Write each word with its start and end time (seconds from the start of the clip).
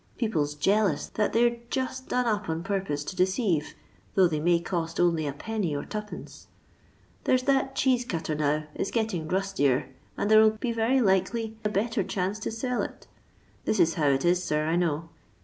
People 0.17 0.47
's 0.47 0.55
jealous 0.55 1.05
that 1.09 1.31
they 1.31 1.47
're 1.47 1.59
just 1.69 2.07
done 2.07 2.25
up 2.25 2.49
on 2.49 2.63
purpose 2.63 3.03
to 3.03 3.15
deceive, 3.15 3.75
though 4.15 4.27
they 4.27 4.39
may 4.39 4.59
cost 4.59 4.99
only 4.99 5.25
1^. 5.25 5.75
or 5.77 5.85
2.d. 5.85 6.47
There 7.25 7.37
's 7.37 7.43
that 7.43 7.75
cheese 7.75 8.03
cutter 8.03 8.33
now, 8.33 8.63
it's 8.73 8.89
getting 8.89 9.27
rustier 9.27 9.89
and 10.17 10.31
there'll 10.31 10.57
be 10.59 10.71
very 10.71 11.01
likely 11.01 11.55
a 11.63 11.69
better 11.69 12.01
chance 12.03 12.39
to 12.39 12.51
sell 12.51 12.81
it. 12.81 13.05
This 13.65 13.79
is 13.79 13.93
how 13.93 14.07
it 14.07 14.25
is, 14.25 14.43
sir, 14.43 14.65
1 14.71 14.79
know. 14.79 15.09